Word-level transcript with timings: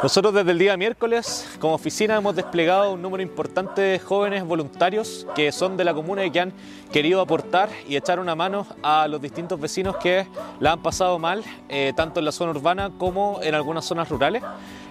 Nosotros 0.00 0.32
desde 0.32 0.52
el 0.52 0.58
día 0.60 0.76
miércoles, 0.76 1.44
como 1.58 1.74
oficina, 1.74 2.16
hemos 2.16 2.36
desplegado 2.36 2.92
un 2.92 3.02
número 3.02 3.20
importante 3.20 3.80
de 3.80 3.98
jóvenes 3.98 4.44
voluntarios 4.44 5.26
que 5.34 5.50
son 5.50 5.76
de 5.76 5.82
la 5.82 5.92
comuna 5.92 6.24
y 6.24 6.30
que 6.30 6.38
han 6.38 6.52
querido 6.92 7.20
aportar 7.20 7.68
y 7.88 7.96
echar 7.96 8.20
una 8.20 8.36
mano 8.36 8.64
a 8.84 9.08
los 9.08 9.20
distintos 9.20 9.58
vecinos 9.58 9.96
que 9.96 10.24
la 10.60 10.72
han 10.72 10.82
pasado 10.82 11.18
mal, 11.18 11.42
eh, 11.68 11.92
tanto 11.96 12.20
en 12.20 12.26
la 12.26 12.32
zona 12.32 12.52
urbana 12.52 12.92
como 12.96 13.40
en 13.42 13.56
algunas 13.56 13.86
zonas 13.86 14.08
rurales. 14.08 14.44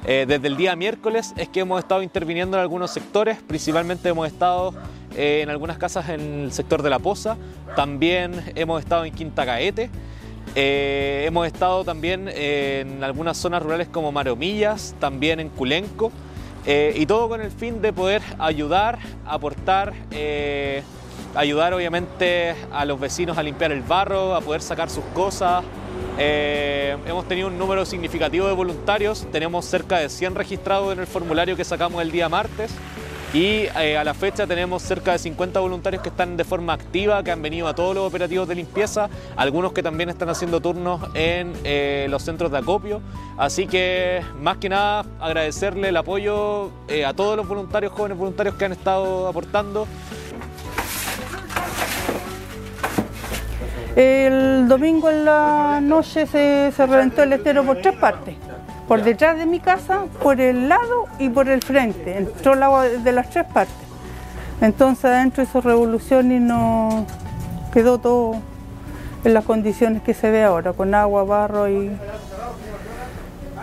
Eh, 0.06 0.26
desde 0.28 0.48
el 0.48 0.58
día 0.58 0.76
miércoles 0.76 1.34
es 1.38 1.48
que 1.48 1.62
hemos 1.62 1.80
estado 1.80 2.02
interviniendo 2.02 2.58
en 2.58 2.62
algunos 2.62 2.92
sectores, 2.92 3.38
principalmente 3.42 4.10
hemos 4.10 4.28
estado 4.28 4.74
eh, 5.16 5.40
en 5.42 5.50
algunas 5.50 5.78
casas 5.78 6.10
en 6.10 6.44
el 6.44 6.52
sector 6.52 6.82
de 6.82 6.90
La 6.90 7.00
Poza, 7.00 7.38
también 7.78 8.52
hemos 8.56 8.82
estado 8.82 9.06
en 9.06 9.14
Quinta 9.14 9.46
Caete. 9.46 9.90
Eh, 10.60 11.26
hemos 11.28 11.46
estado 11.46 11.86
también 11.86 12.28
en 12.34 13.04
algunas 13.04 13.38
zonas 13.38 13.62
rurales 13.62 13.90
como 13.90 14.12
Maromillas, 14.12 14.96
también 15.00 15.40
en 15.40 15.50
Culenco, 15.50 16.12
eh, 16.66 16.94
y 16.96 17.06
todo 17.06 17.30
con 17.30 17.42
el 17.42 17.52
fin 17.52 17.80
de 17.80 17.94
poder 17.94 18.24
ayudar, 18.40 18.98
aportar, 19.28 19.94
eh, 20.10 20.82
ayudar 21.36 21.76
obviamente 21.76 22.56
a 22.72 22.86
los 22.86 23.00
vecinos 23.00 23.38
a 23.38 23.44
limpiar 23.44 23.72
el 23.72 23.84
barro, 23.84 24.34
a 24.34 24.42
poder 24.42 24.64
sacar 24.64 24.90
sus 24.90 25.04
cosas. 25.14 25.64
hemos 26.18 27.28
tenido 27.28 27.50
un 27.50 27.60
número 27.60 27.86
significativo 27.86 28.48
de 28.48 28.54
voluntarios, 28.54 29.28
tenemos 29.32 29.64
cerca 29.64 30.00
de 30.00 30.10
100 30.10 30.34
registrados 30.34 30.92
en 30.92 31.00
el 31.00 31.06
formulario 31.06 31.56
que 31.56 31.64
sacamos 31.64 32.02
el 32.02 32.10
día 32.10 32.30
martes 32.30 32.72
y 33.34 33.68
eh, 33.78 33.98
a 33.98 34.04
la 34.06 34.14
fecha 34.14 34.48
tenemos 34.48 34.82
cerca 34.82 35.12
de 35.12 35.20
50 35.20 35.60
voluntarios 35.60 36.02
que 36.02 36.10
están 36.10 36.38
de 36.38 36.46
forma 36.46 36.74
activa, 36.74 37.22
que 37.24 37.32
han 37.32 37.42
venido 37.42 37.68
a 37.68 37.76
todos 37.76 37.94
los 37.94 38.08
operativos 38.08 38.48
de 38.48 38.56
limpieza, 38.56 39.10
algunos 39.36 39.74
que 39.74 39.84
también 39.84 40.10
están 40.10 40.30
haciendo 40.30 40.62
turnos 40.62 41.02
en 41.14 41.54
eh, 41.66 42.08
los 42.10 42.24
centros 42.24 42.52
de 42.52 42.60
acopio. 42.60 43.02
Así 43.38 43.68
que 43.68 44.22
más 44.40 44.58
que 44.58 44.70
nada 44.70 45.06
agradecerle 45.20 45.90
el 45.90 45.98
apoyo 45.98 46.72
eh, 46.88 47.06
a 47.06 47.14
todos 47.14 47.36
los 47.36 47.48
voluntarios, 47.48 47.92
jóvenes 47.92 48.18
voluntarios 48.18 48.56
que 48.56 48.66
han 48.66 48.72
estado 48.72 49.28
aportando. 49.28 49.88
El 53.96 54.68
domingo 54.68 55.10
en 55.10 55.26
la 55.26 55.80
noche 55.82 56.28
se, 56.28 56.72
se 56.72 56.86
reventó 56.86 57.24
el 57.24 57.34
estero 57.34 57.64
por 57.66 57.82
tres 57.82 57.96
partes 57.96 58.36
por 58.88 59.04
detrás 59.04 59.38
de 59.38 59.46
mi 59.46 59.60
casa, 59.60 60.06
por 60.24 60.40
el 60.40 60.70
lado 60.70 61.06
y 61.20 61.30
por 61.30 61.50
el 61.50 61.62
frente. 61.62 62.18
Entró 62.18 62.54
el 62.54 62.64
agua 62.64 62.88
de 62.88 63.12
las 63.12 63.30
tres 63.30 63.46
partes. 63.46 63.76
Entonces 64.62 65.06
adentro 65.06 65.44
hizo 65.44 65.62
revolución 65.62 66.32
y 66.32 66.40
no 66.40 67.06
quedó 67.74 68.00
todo 68.00 68.36
en 69.24 69.34
las 69.34 69.44
condiciones 69.44 70.02
que 70.02 70.14
se 70.14 70.32
ve 70.32 70.44
ahora, 70.44 70.74
con 70.74 70.96
agua, 70.96 71.24
barro 71.26 71.68
y, 71.68 71.92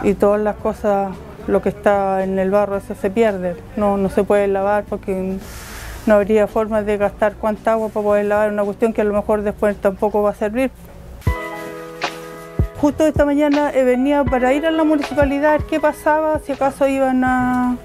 y 0.02 0.14
todas 0.14 0.40
las 0.40 0.56
cosas, 0.56 1.14
lo 1.46 1.62
que 1.62 1.70
está 1.70 2.22
en 2.22 2.38
el 2.38 2.50
barro, 2.50 2.76
eso 2.76 2.94
se 2.94 3.10
pierde. 3.10 3.56
No, 3.76 3.96
no 3.96 4.10
se 4.10 4.24
puede 4.24 4.46
lavar 4.46 4.84
porque 4.84 5.38
no 6.06 6.14
habría 6.14 6.46
forma 6.46 6.82
de 6.82 6.98
gastar 6.98 7.34
cuánta 7.34 7.72
agua 7.72 7.88
para 7.88 8.04
poder 8.04 8.26
lavar 8.26 8.52
una 8.52 8.62
cuestión 8.62 8.92
que 8.92 9.00
a 9.00 9.04
lo 9.04 9.14
mejor 9.14 9.42
después 9.42 9.76
tampoco 9.76 10.22
va 10.22 10.30
a 10.30 10.34
servir. 10.34 10.70
Justo 12.80 13.06
esta 13.06 13.24
mañana 13.24 13.70
eh, 13.72 13.84
venía 13.84 14.24
para 14.24 14.52
ir 14.52 14.66
a 14.66 14.70
la 14.70 14.84
municipalidad, 14.84 15.60
qué 15.68 15.80
pasaba, 15.80 16.40
si 16.40 16.52
acaso 16.52 16.86
iban 16.88 17.22
a, 17.24 17.76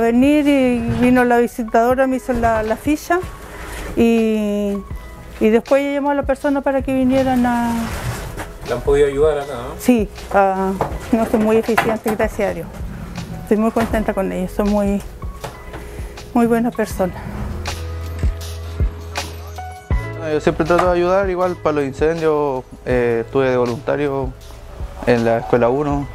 venir 0.00 0.46
y 0.46 0.78
vino 1.00 1.24
la 1.24 1.38
visitadora, 1.38 2.06
me 2.06 2.16
hizo 2.16 2.32
la, 2.32 2.76
ficha 2.76 3.18
y, 3.96 4.78
después 5.40 5.94
llamó 5.94 6.10
a 6.10 6.14
la 6.14 6.22
persona 6.22 6.60
para 6.60 6.82
que 6.82 6.94
vinieran 6.94 7.44
a... 7.46 7.72
¿Le 8.66 8.74
han 8.74 8.80
podido 8.80 9.08
ayudar 9.08 9.38
acá? 9.38 9.52
¿no? 9.54 9.80
Sí, 9.80 10.08
no 11.12 11.26
soy 11.26 11.40
muy 11.40 11.56
eficiente, 11.56 12.14
gracias 12.14 12.50
a 12.50 12.54
Dios. 12.54 12.66
Estoy 13.42 13.56
muy 13.56 13.70
contenta 13.70 14.14
con 14.14 14.30
ellos, 14.30 14.52
son 14.52 14.68
muy, 14.68 15.02
muy 16.34 16.46
buenas 16.46 16.74
personas. 16.74 17.37
Yo 20.32 20.40
siempre 20.40 20.66
trato 20.66 20.86
de 20.86 20.92
ayudar, 20.92 21.30
igual 21.30 21.56
para 21.56 21.76
los 21.76 21.84
incendios, 21.84 22.64
eh, 22.84 23.22
estuve 23.24 23.50
de 23.50 23.56
voluntario 23.56 24.32
en 25.06 25.24
la 25.24 25.38
escuela 25.38 25.70
1, 25.70 26.06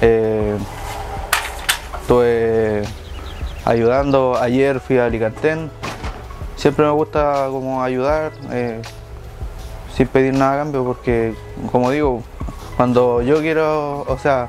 eh, 0.00 0.56
estuve 2.00 2.82
ayudando, 3.64 4.36
ayer 4.40 4.80
fui 4.80 4.98
a 4.98 5.06
Alicantén, 5.06 5.70
siempre 6.56 6.86
me 6.86 6.90
gusta 6.90 7.46
como 7.50 7.82
ayudar, 7.82 8.32
eh, 8.50 8.80
sin 9.94 10.08
pedir 10.08 10.34
nada 10.34 10.54
a 10.54 10.56
cambio, 10.64 10.84
porque 10.84 11.34
como 11.70 11.90
digo, 11.90 12.22
cuando 12.76 13.22
yo 13.22 13.40
quiero, 13.40 14.00
o 14.08 14.18
sea, 14.18 14.48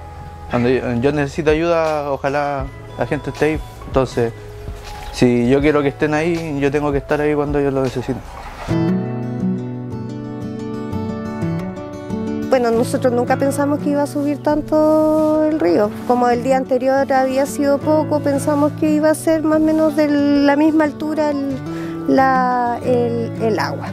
cuando 0.50 0.70
yo 0.70 1.12
necesito 1.12 1.52
ayuda, 1.52 2.12
ojalá 2.12 2.66
la 2.98 3.06
gente 3.06 3.30
esté 3.30 3.46
ahí, 3.46 3.60
entonces 3.86 4.34
si 5.12 5.50
yo 5.50 5.62
quiero 5.62 5.84
que 5.84 5.90
estén 5.90 6.14
ahí, 6.14 6.58
yo 6.60 6.72
tengo 6.72 6.92
que 6.92 6.98
estar 6.98 7.22
ahí 7.22 7.36
cuando 7.36 7.60
ellos 7.60 7.74
lo 7.74 7.84
necesiten. 7.84 8.22
Bueno, 12.60 12.76
nosotros 12.76 13.14
nunca 13.14 13.38
pensamos 13.38 13.78
que 13.78 13.92
iba 13.92 14.02
a 14.02 14.08
subir 14.08 14.42
tanto 14.42 15.44
el 15.44 15.60
río. 15.60 15.92
Como 16.08 16.28
el 16.28 16.42
día 16.42 16.58
anterior 16.58 17.14
había 17.14 17.46
sido 17.46 17.78
poco, 17.78 18.20
pensamos 18.20 18.72
que 18.80 18.90
iba 18.90 19.12
a 19.12 19.14
ser 19.14 19.44
más 19.44 19.62
o 19.62 19.64
menos 19.64 19.96
de 19.96 20.08
la 20.08 20.56
misma 20.56 20.86
altura 20.86 21.30
el, 21.30 22.10
agua. 23.60 23.90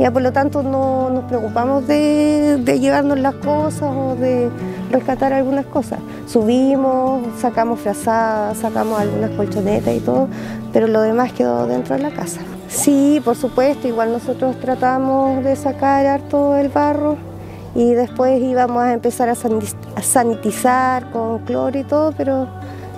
Ya 0.00 0.10
por 0.10 0.22
lo 0.22 0.32
tanto 0.32 0.64
no 0.64 1.10
nos 1.10 1.26
preocupamos 1.26 1.86
de, 1.86 2.60
llevarnos 2.80 3.20
las 3.20 3.36
cosas 3.36 3.82
o 3.82 4.16
de 4.16 4.50
rescatar 4.90 5.32
algunas 5.32 5.66
cosas. 5.66 6.00
Subimos, 6.26 7.22
sacamos 7.40 7.78
frazadas, 7.78 8.58
sacamos 8.58 9.00
algunas 9.00 9.30
colchonetas 9.30 9.94
y 9.94 10.00
todo, 10.00 10.26
pero 10.72 10.88
lo 10.88 11.02
demás 11.02 11.32
quedó 11.34 11.68
dentro 11.68 11.94
de 11.94 12.02
la 12.02 12.10
casa. 12.10 12.40
Sí, 12.68 13.22
por 13.24 13.36
supuesto, 13.36 13.86
igual 13.86 14.10
nosotros 14.10 14.58
tratamos 14.58 15.44
de 15.44 15.54
sacar 15.54 16.20
todo 16.22 16.56
el 16.56 16.68
barro 16.68 17.27
y 17.74 17.94
después 17.94 18.40
íbamos 18.40 18.82
a 18.82 18.92
empezar 18.92 19.28
a 19.28 20.02
sanitizar 20.02 21.10
con 21.10 21.40
cloro 21.40 21.78
y 21.78 21.84
todo, 21.84 22.12
pero 22.12 22.48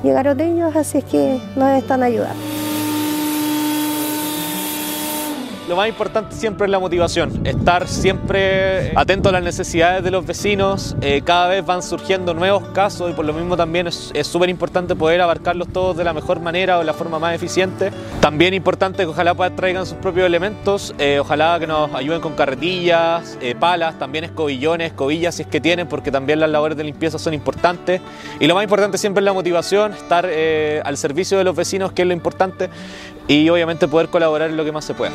llegaron 0.03 0.41
ellos, 0.41 0.75
así 0.77 0.99
es 0.99 1.05
que 1.05 1.41
nos 1.57 1.79
están 1.79 2.03
ayudando. 2.03 2.50
Lo 5.69 5.77
más 5.77 5.89
importante 5.89 6.35
siempre 6.35 6.65
es 6.67 6.71
la 6.71 6.79
motivación, 6.79 7.47
estar 7.47 7.87
siempre 7.87 8.93
atento 8.97 9.29
a 9.29 9.33
las 9.33 9.43
necesidades 9.43 10.03
de 10.03 10.11
los 10.11 10.27
vecinos. 10.27 10.97
Eh, 11.01 11.23
cada 11.25 11.49
vez 11.49 11.65
van 11.65 11.83
surgiendo 11.83 12.35
nuevos 12.35 12.65
casos 12.69 13.11
y 13.11 13.15
por 13.15 13.25
lo 13.25 13.33
mismo 13.33 13.57
también 13.57 13.87
es 13.87 14.27
súper 14.27 14.49
importante 14.49 14.97
poder 14.97 15.21
abarcarlos 15.21 15.69
todos 15.69 15.97
de 15.97 16.05
la 16.05 16.13
mejor 16.13 16.41
manera 16.41 16.77
o 16.77 16.81
de 16.81 16.87
la 16.87 16.95
forma 16.95 17.19
más 17.19 17.35
eficiente. 17.35 17.93
También 18.21 18.55
importante 18.55 19.03
que 19.03 19.09
ojalá 19.09 19.35
traigan 19.55 19.87
sus 19.87 19.97
propios 19.99 20.27
elementos, 20.27 20.95
eh, 20.99 21.19
ojalá 21.21 21.59
que 21.61 21.67
nos 21.67 21.95
ayuden 21.95 22.21
con 22.21 22.35
carretillas, 22.35 23.39
eh, 23.41 23.55
palas, 23.55 23.99
también 23.99 24.25
escobillones, 24.25 24.89
escobillas 24.89 25.37
si 25.37 25.43
es 25.43 25.49
que 25.49 25.61
tienen, 25.61 25.87
porque 25.87 26.11
también 26.11 26.41
las 26.41 26.51
labores 26.51 26.77
de 26.77 26.85
limpieza 26.85 27.19
son 27.19 27.35
importantes. 27.35 28.01
Y 28.39 28.47
lo 28.47 28.55
más 28.55 28.65
importante 28.65 28.99
siempre 28.99 29.21
es 29.21 29.25
la 29.25 29.33
motivación, 29.33 29.93
estar 29.93 30.29
al 30.85 30.97
servicio 30.97 31.39
de 31.39 31.45
los 31.45 31.55
vecinos, 31.55 31.93
que 31.93 32.03
es 32.03 32.09
lo 32.09 32.15
importante, 32.15 32.71
y 33.29 33.49
obviamente 33.49 33.87
poder 33.89 34.09
colaborar 34.09 34.51
en 34.51 34.57
lo 34.57 34.65
que 34.65 34.73
más 34.73 34.85
se 34.85 34.95
pueda. 34.95 35.13